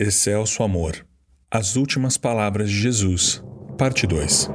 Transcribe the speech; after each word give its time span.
Excelso 0.00 0.62
Amor. 0.62 1.04
As 1.50 1.74
Últimas 1.74 2.16
Palavras 2.16 2.70
de 2.70 2.76
Jesus, 2.78 3.42
Parte 3.76 4.06
2 4.06 4.48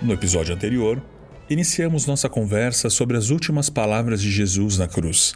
No 0.00 0.14
episódio 0.14 0.54
anterior, 0.54 1.02
iniciamos 1.50 2.06
nossa 2.06 2.30
conversa 2.30 2.88
sobre 2.88 3.18
as 3.18 3.28
últimas 3.28 3.68
palavras 3.68 4.22
de 4.22 4.30
Jesus 4.30 4.78
na 4.78 4.88
cruz. 4.88 5.34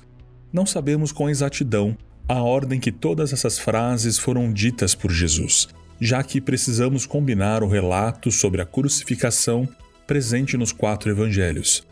Não 0.51 0.65
sabemos 0.65 1.13
com 1.13 1.29
exatidão 1.29 1.95
a 2.27 2.41
ordem 2.41 2.81
que 2.81 2.91
todas 2.91 3.35
essas 3.35 3.59
frases 3.59 4.19
foram 4.19 4.51
ditas 4.51 4.95
por 4.95 5.13
Jesus, 5.13 5.69
já 6.01 6.23
que 6.23 6.41
precisamos 6.41 7.07
combinar 7.07 7.63
o 7.63 7.69
relato 7.69 8.31
sobre 8.31 8.61
a 8.61 8.67
crucificação 8.67 9.69
presente 10.07 10.57
nos 10.57 10.73
quatro 10.73 11.11
evangelhos. 11.11 11.87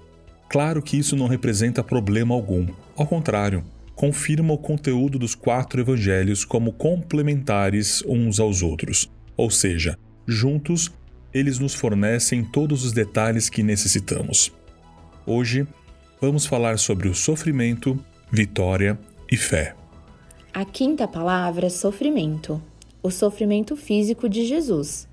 Claro 0.49 0.83
que 0.83 0.99
isso 0.99 1.17
não 1.17 1.27
representa 1.27 1.83
problema 1.83 2.35
algum, 2.35 2.67
ao 2.97 3.07
contrário, 3.07 3.65
confirma 3.95 4.53
o 4.53 4.59
conteúdo 4.59 5.19
dos 5.19 5.35
quatro 5.35 5.81
evangelhos 5.81 6.45
como 6.45 6.73
complementares 6.73 8.03
uns 8.07 8.39
aos 8.39 8.63
outros, 8.63 9.11
ou 9.37 9.51
seja, 9.51 9.99
juntos 10.27 10.93
eles 11.33 11.59
nos 11.59 11.75
fornecem 11.75 12.45
todos 12.45 12.85
os 12.85 12.93
detalhes 12.93 13.49
que 13.49 13.63
necessitamos. 13.63 14.53
Hoje, 15.25 15.67
vamos 16.21 16.45
falar 16.45 16.79
sobre 16.79 17.09
o 17.09 17.15
sofrimento, 17.15 17.99
vitória 18.31 18.99
e 19.31 19.37
fé. 19.37 19.75
A 20.53 20.65
quinta 20.65 21.09
palavra 21.09 21.67
é 21.67 21.71
sofrimento, 21.71 22.63
o 23.03 23.11
sofrimento 23.11 23.77
físico 23.77 24.29
de 24.29 24.45
Jesus. 24.45 25.09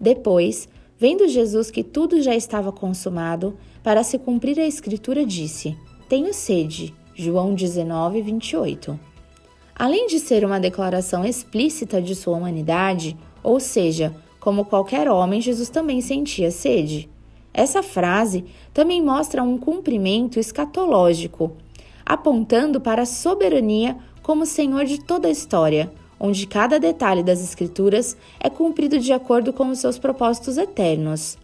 Depois, 0.00 0.68
vendo 0.98 1.28
Jesus 1.28 1.70
que 1.70 1.82
tudo 1.82 2.22
já 2.22 2.34
estava 2.34 2.70
consumado, 2.70 3.56
para 3.82 4.02
se 4.02 4.18
cumprir 4.18 4.58
a 4.60 4.66
Escritura, 4.66 5.24
disse: 5.24 5.76
Tenho 6.08 6.32
sede. 6.32 6.94
João 7.14 7.54
19, 7.54 8.22
28. 8.22 8.98
Além 9.74 10.06
de 10.06 10.18
ser 10.18 10.44
uma 10.44 10.60
declaração 10.60 11.24
explícita 11.24 12.00
de 12.00 12.14
sua 12.14 12.36
humanidade, 12.36 13.16
ou 13.42 13.60
seja, 13.60 14.14
como 14.38 14.64
qualquer 14.64 15.08
homem, 15.10 15.40
Jesus 15.40 15.68
também 15.68 16.00
sentia 16.00 16.50
sede. 16.50 17.10
Essa 17.52 17.82
frase 17.82 18.44
também 18.72 19.02
mostra 19.02 19.42
um 19.42 19.58
cumprimento 19.58 20.38
escatológico, 20.38 21.52
apontando 22.06 22.80
para 22.80 23.02
a 23.02 23.06
soberania 23.06 23.98
como 24.22 24.46
Senhor 24.46 24.84
de 24.84 25.02
toda 25.04 25.28
a 25.28 25.30
história, 25.30 25.92
onde 26.20 26.46
cada 26.46 26.78
detalhe 26.78 27.22
das 27.22 27.42
Escrituras 27.42 28.14
é 28.38 28.50
cumprido 28.50 28.98
de 28.98 29.10
acordo 29.10 29.52
com 29.52 29.70
os 29.70 29.78
seus 29.78 29.98
propósitos 29.98 30.58
eternos. 30.58 31.38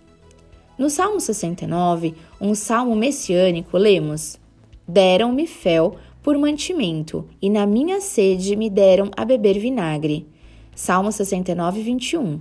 No 0.78 0.90
Salmo 0.90 1.18
69, 1.18 2.14
um 2.38 2.54
salmo 2.54 2.94
messiânico, 2.94 3.78
lemos: 3.78 4.38
Deram-me 4.86 5.46
fel 5.46 5.96
por 6.22 6.36
mantimento, 6.36 7.26
e 7.40 7.48
na 7.48 7.64
minha 7.64 8.00
sede 8.00 8.54
me 8.54 8.68
deram 8.68 9.10
a 9.16 9.24
beber 9.24 9.58
vinagre. 9.58 10.26
Salmo 10.74 11.10
69, 11.10 11.80
21. 11.80 12.40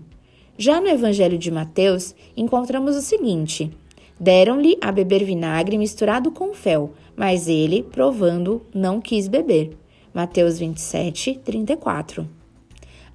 Já 0.57 0.81
no 0.81 0.87
Evangelho 0.87 1.37
de 1.37 1.49
Mateus, 1.49 2.13
encontramos 2.35 2.97
o 2.97 3.01
seguinte: 3.01 3.71
Deram-lhe 4.19 4.77
a 4.81 4.91
beber 4.91 5.23
vinagre 5.23 5.77
misturado 5.77 6.31
com 6.31 6.53
fel, 6.53 6.91
mas 7.15 7.47
ele, 7.47 7.83
provando, 7.83 8.61
não 8.73 8.99
quis 8.99 9.29
beber. 9.29 9.77
Mateus 10.15 10.57
27, 10.57 11.41
34. 11.43 12.25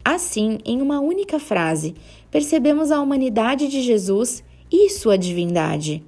Assim, 0.04 0.58
em 0.66 0.82
uma 0.82 1.00
única 1.00 1.38
frase, 1.38 1.94
percebemos 2.30 2.90
a 2.90 3.00
humanidade 3.00 3.68
de 3.68 3.80
Jesus 3.80 4.44
e 4.70 4.90
sua 4.90 5.16
divindade. 5.16 6.04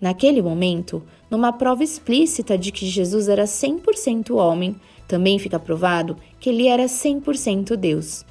Naquele 0.00 0.42
momento, 0.42 1.00
numa 1.30 1.52
prova 1.52 1.84
explícita 1.84 2.58
de 2.58 2.72
que 2.72 2.86
Jesus 2.86 3.28
era 3.28 3.44
100% 3.44 4.34
homem, 4.34 4.74
também 5.06 5.38
fica 5.38 5.60
provado 5.60 6.16
que 6.40 6.50
ele 6.50 6.66
era 6.66 6.86
100% 6.86 7.76
Deus. 7.76 8.26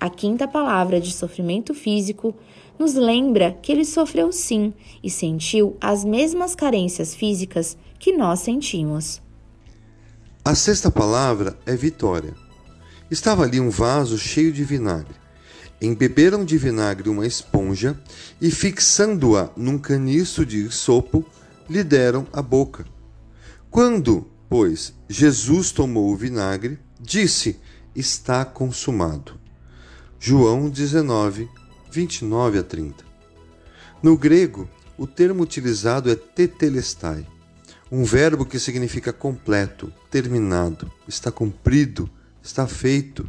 A 0.00 0.08
quinta 0.08 0.48
palavra 0.48 0.98
de 0.98 1.12
sofrimento 1.12 1.74
físico 1.74 2.34
nos 2.78 2.94
lembra 2.94 3.52
que 3.60 3.70
ele 3.70 3.84
sofreu 3.84 4.32
sim 4.32 4.72
e 5.04 5.10
sentiu 5.10 5.76
as 5.78 6.06
mesmas 6.06 6.54
carências 6.54 7.14
físicas 7.14 7.76
que 7.98 8.14
nós 8.14 8.40
sentimos. 8.40 9.20
A 10.50 10.54
sexta 10.56 10.90
palavra 10.90 11.56
é 11.64 11.76
vitória. 11.76 12.34
Estava 13.08 13.44
ali 13.44 13.60
um 13.60 13.70
vaso 13.70 14.18
cheio 14.18 14.52
de 14.52 14.64
vinagre. 14.64 15.14
Embeberam 15.80 16.44
de 16.44 16.58
vinagre 16.58 17.08
uma 17.08 17.24
esponja 17.24 17.96
e, 18.40 18.50
fixando-a 18.50 19.48
num 19.56 19.78
caniço 19.78 20.44
de 20.44 20.68
sopo, 20.68 21.24
lhe 21.68 21.84
deram 21.84 22.26
a 22.32 22.42
boca. 22.42 22.84
Quando, 23.70 24.26
pois, 24.48 24.92
Jesus 25.08 25.70
tomou 25.70 26.10
o 26.10 26.16
vinagre, 26.16 26.80
disse: 27.00 27.60
Está 27.94 28.44
consumado. 28.44 29.38
João 30.18 30.68
19, 30.68 31.48
29 31.92 32.58
a 32.58 32.64
30. 32.64 33.04
No 34.02 34.18
grego, 34.18 34.68
o 34.98 35.06
termo 35.06 35.44
utilizado 35.44 36.10
é 36.10 36.16
tetelestai, 36.16 37.24
um 37.90 38.04
verbo 38.04 38.44
que 38.44 38.58
significa 38.58 39.12
completo, 39.12 39.92
terminado, 40.10 40.90
está 41.08 41.32
cumprido, 41.32 42.08
está 42.40 42.66
feito. 42.66 43.28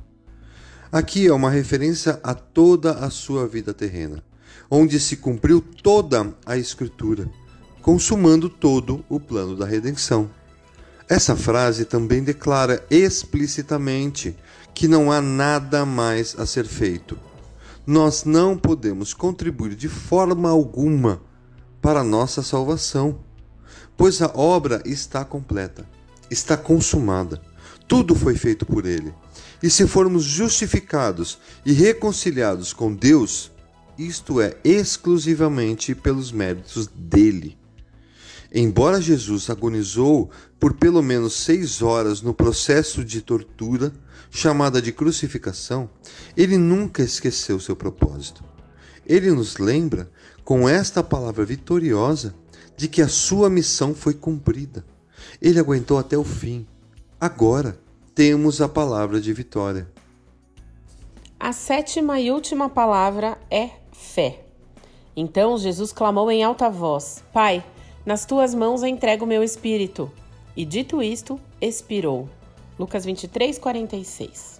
Aqui 0.92 1.26
é 1.26 1.34
uma 1.34 1.50
referência 1.50 2.20
a 2.22 2.36
toda 2.36 2.94
a 2.94 3.10
sua 3.10 3.48
vida 3.48 3.74
terrena, 3.74 4.24
onde 4.70 5.00
se 5.00 5.18
cumpriu 5.18 5.62
toda 5.62 6.34
a 6.46 6.58
Escritura, 6.58 7.28
consumando 7.82 8.50
todo 8.50 9.04
o 9.10 9.20
plano 9.20 9.56
da 9.56 9.66
redenção. 9.66 10.30
Essa 11.10 11.36
frase 11.36 11.86
também 11.86 12.24
declara 12.24 12.86
explicitamente 12.90 14.38
que 14.74 14.88
não 14.88 15.12
há 15.12 15.22
nada 15.22 15.86
mais 15.86 16.36
a 16.38 16.46
ser 16.46 16.66
feito. 16.66 17.18
Nós 17.86 18.26
não 18.26 18.56
podemos 18.56 19.14
contribuir 19.14 19.76
de 19.76 19.90
forma 19.90 20.50
alguma 20.50 21.22
para 21.82 22.02
a 22.02 22.04
nossa 22.04 22.44
salvação, 22.44 23.20
pois 24.02 24.20
a 24.20 24.32
obra 24.34 24.82
está 24.84 25.24
completa, 25.24 25.88
está 26.28 26.58
consumada. 26.58 27.40
Tudo 27.88 28.16
foi 28.16 28.36
feito 28.36 28.66
por 28.66 28.88
Ele. 28.88 29.14
E 29.62 29.70
se 29.70 29.86
formos 29.86 30.24
justificados 30.24 31.38
e 31.64 31.72
reconciliados 31.72 32.74
com 32.74 32.96
Deus, 32.96 33.52
isto 34.00 34.42
é 34.42 34.58
exclusivamente 34.64 35.94
pelos 35.94 36.32
méritos 36.32 36.88
dele. 36.88 37.56
Embora 38.52 39.00
Jesus 39.00 39.52
agonizou 39.52 40.32
por 40.60 40.74
pelo 40.74 41.04
menos 41.04 41.34
seis 41.34 41.84
horas 41.84 42.24
no 42.24 42.34
processo 42.34 43.06
de 43.06 43.22
tortura, 43.22 43.94
chamada 44.32 44.82
de 44.82 44.92
crucificação, 44.92 45.88
ele 46.36 46.58
nunca 46.58 47.04
esqueceu 47.04 47.60
seu 47.60 47.76
propósito. 47.76 48.44
Ele 49.06 49.30
nos 49.30 49.58
lembra, 49.58 50.10
com 50.44 50.68
esta 50.68 51.04
palavra 51.04 51.46
vitoriosa, 51.46 52.34
de 52.82 52.88
que 52.88 53.04
a 53.04 53.08
sua 53.08 53.48
missão 53.48 53.94
foi 53.94 54.16
cumprida. 54.16 54.84
Ele 55.40 55.60
aguentou 55.60 56.00
até 56.00 56.18
o 56.18 56.24
fim. 56.24 56.66
Agora 57.20 57.80
temos 58.16 58.60
a 58.60 58.68
palavra 58.68 59.22
de 59.22 59.32
vitória. 59.32 59.88
A 61.40 61.54
sétima 61.54 62.20
e 62.20 62.32
última 62.32 62.70
palavra 62.70 63.38
é 63.52 63.70
fé. 63.92 64.46
Então 65.16 65.60
Jesus 65.60 65.94
clamou 65.94 66.32
em 66.32 66.44
alta 66.44 66.72
voz: 66.72 67.24
Pai, 67.32 67.64
nas 68.04 68.26
tuas 68.26 68.56
mãos 68.56 68.82
entrego 68.82 69.26
o 69.26 69.28
meu 69.28 69.44
espírito. 69.44 70.12
E 70.58 70.66
dito 70.66 71.04
isto, 71.04 71.40
expirou. 71.62 72.28
Lucas 72.80 73.06
23, 73.06 73.60
46. 73.60 74.60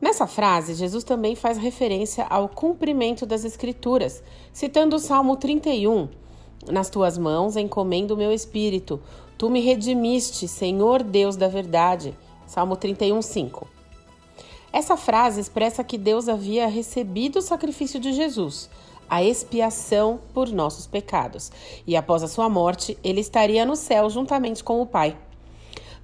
Nessa 0.00 0.26
frase, 0.26 0.72
Jesus 0.72 1.04
também 1.04 1.36
faz 1.36 1.58
referência 1.58 2.24
ao 2.24 2.48
cumprimento 2.48 3.26
das 3.26 3.44
Escrituras, 3.44 4.22
citando 4.50 4.96
o 4.96 4.98
Salmo 4.98 5.36
31. 5.36 6.21
Nas 6.70 6.88
tuas 6.88 7.18
mãos 7.18 7.56
encomendo 7.56 8.14
o 8.14 8.16
meu 8.16 8.32
espírito. 8.32 9.00
Tu 9.36 9.50
me 9.50 9.60
redimiste, 9.60 10.46
Senhor 10.46 11.02
Deus 11.02 11.36
da 11.36 11.48
verdade. 11.48 12.16
Salmo 12.46 12.76
31, 12.76 13.20
5. 13.20 13.66
Essa 14.72 14.96
frase 14.96 15.40
expressa 15.40 15.84
que 15.84 15.98
Deus 15.98 16.28
havia 16.28 16.66
recebido 16.66 17.40
o 17.40 17.42
sacrifício 17.42 18.00
de 18.00 18.12
Jesus, 18.12 18.70
a 19.08 19.22
expiação 19.22 20.20
por 20.32 20.48
nossos 20.48 20.86
pecados. 20.86 21.52
E 21.86 21.94
após 21.94 22.22
a 22.22 22.28
sua 22.28 22.48
morte, 22.48 22.96
ele 23.04 23.20
estaria 23.20 23.66
no 23.66 23.76
céu 23.76 24.08
juntamente 24.08 24.64
com 24.64 24.80
o 24.80 24.86
Pai. 24.86 25.16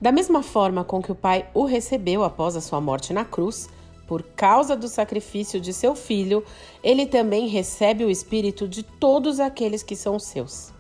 Da 0.01 0.13
mesma 0.13 0.43
forma 0.43 0.85
com 0.85 1.03
que 1.03 1.11
o 1.11 1.15
Pai 1.15 1.49
o 1.55 1.65
recebeu 1.65 2.23
após 2.23 2.57
a 2.57 2.61
sua 2.61 2.81
morte 2.81 3.13
na 3.13 3.25
cruz, 3.25 3.69
por 4.09 4.25
causa 4.35 4.75
do 4.75 4.89
sacrifício 4.89 5.61
de 5.61 5.73
seu 5.73 5.95
filho, 5.95 6.45
ele 6.83 7.07
também 7.07 7.47
recebe 7.47 8.05
o 8.05 8.11
espírito 8.11 8.67
de 8.67 8.83
todos 8.83 9.39
aqueles 9.39 9.85
que 9.85 9.95
são 9.95 10.19
seus. 10.19 10.73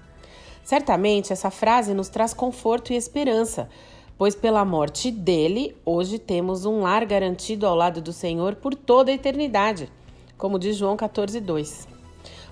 Certamente 0.65 1.33
essa 1.33 1.51
frase 1.51 1.95
nos 1.95 2.09
traz 2.09 2.35
conforto 2.35 2.93
e 2.93 2.97
esperança, 2.97 3.69
pois 4.17 4.35
pela 4.35 4.65
morte 4.65 5.13
dele, 5.13 5.77
hoje 5.85 6.19
temos 6.19 6.65
um 6.65 6.81
lar 6.81 7.07
garantido 7.07 7.67
ao 7.67 7.77
lado 7.77 8.01
do 8.01 8.13
Senhor 8.13 8.57
por 8.57 8.75
toda 8.75 9.13
a 9.13 9.15
eternidade 9.15 9.89
como 10.39 10.59
diz 10.59 10.77
João 10.77 10.97
14, 10.97 11.41
2. 11.41 11.89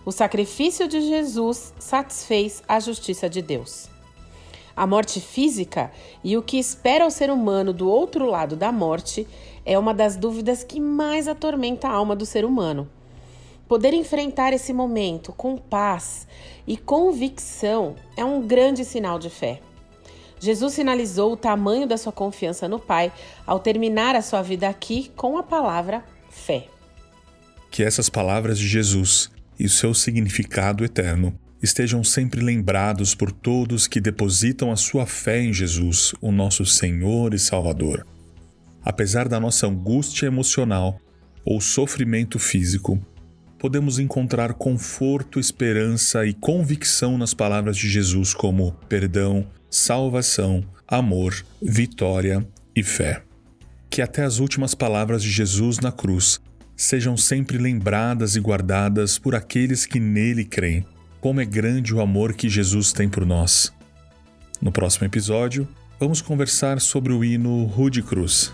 O 0.04 0.12
sacrifício 0.12 0.86
de 0.88 1.00
Jesus 1.00 1.72
satisfez 1.78 2.62
a 2.68 2.80
justiça 2.80 3.30
de 3.30 3.40
Deus. 3.40 3.95
A 4.76 4.86
morte 4.86 5.22
física 5.22 5.90
e 6.22 6.36
o 6.36 6.42
que 6.42 6.58
espera 6.58 7.06
o 7.06 7.10
ser 7.10 7.30
humano 7.30 7.72
do 7.72 7.88
outro 7.88 8.26
lado 8.26 8.54
da 8.54 8.70
morte 8.70 9.26
é 9.64 9.78
uma 9.78 9.94
das 9.94 10.16
dúvidas 10.16 10.62
que 10.62 10.78
mais 10.78 11.26
atormenta 11.26 11.88
a 11.88 11.92
alma 11.92 12.14
do 12.14 12.26
ser 12.26 12.44
humano. 12.44 12.86
Poder 13.66 13.94
enfrentar 13.94 14.52
esse 14.52 14.74
momento 14.74 15.32
com 15.32 15.56
paz 15.56 16.28
e 16.66 16.76
convicção 16.76 17.96
é 18.18 18.24
um 18.24 18.46
grande 18.46 18.84
sinal 18.84 19.18
de 19.18 19.30
fé. 19.30 19.60
Jesus 20.38 20.74
sinalizou 20.74 21.32
o 21.32 21.36
tamanho 21.36 21.86
da 21.86 21.96
sua 21.96 22.12
confiança 22.12 22.68
no 22.68 22.78
Pai 22.78 23.10
ao 23.46 23.58
terminar 23.58 24.14
a 24.14 24.20
sua 24.20 24.42
vida 24.42 24.68
aqui 24.68 25.10
com 25.16 25.38
a 25.38 25.42
palavra 25.42 26.04
fé. 26.28 26.66
Que 27.70 27.82
essas 27.82 28.10
palavras 28.10 28.58
de 28.58 28.68
Jesus 28.68 29.30
e 29.58 29.64
o 29.64 29.70
seu 29.70 29.94
significado 29.94 30.84
eterno 30.84 31.36
estejam 31.62 32.04
sempre 32.04 32.40
lembrados 32.40 33.14
por 33.14 33.32
todos 33.32 33.86
que 33.86 34.00
depositam 34.00 34.70
a 34.70 34.76
sua 34.76 35.06
fé 35.06 35.40
em 35.42 35.52
Jesus, 35.52 36.14
o 36.20 36.30
nosso 36.30 36.64
Senhor 36.64 37.34
e 37.34 37.38
Salvador. 37.38 38.06
Apesar 38.84 39.28
da 39.28 39.40
nossa 39.40 39.66
angústia 39.66 40.26
emocional 40.26 41.00
ou 41.44 41.60
sofrimento 41.60 42.38
físico, 42.38 43.00
podemos 43.58 43.98
encontrar 43.98 44.54
conforto, 44.54 45.40
esperança 45.40 46.24
e 46.26 46.34
convicção 46.34 47.18
nas 47.18 47.34
palavras 47.34 47.76
de 47.76 47.88
Jesus 47.88 48.32
como 48.34 48.72
perdão, 48.88 49.46
salvação, 49.70 50.64
amor, 50.86 51.44
vitória 51.60 52.46
e 52.74 52.82
fé. 52.82 53.22
Que 53.90 54.02
até 54.02 54.24
as 54.24 54.38
últimas 54.38 54.74
palavras 54.74 55.22
de 55.22 55.30
Jesus 55.30 55.78
na 55.78 55.90
cruz 55.90 56.40
sejam 56.76 57.16
sempre 57.16 57.56
lembradas 57.56 58.36
e 58.36 58.40
guardadas 58.40 59.18
por 59.18 59.34
aqueles 59.34 59.86
que 59.86 59.98
nele 59.98 60.44
creem. 60.44 60.84
Como 61.26 61.40
é 61.40 61.44
grande 61.44 61.92
o 61.92 62.00
amor 62.00 62.34
que 62.34 62.48
Jesus 62.48 62.92
tem 62.92 63.08
por 63.08 63.26
nós. 63.26 63.72
No 64.62 64.70
próximo 64.70 65.08
episódio, 65.08 65.66
vamos 65.98 66.22
conversar 66.22 66.80
sobre 66.80 67.12
o 67.12 67.24
hino 67.24 67.64
Rude 67.64 68.00
Cruz. 68.00 68.52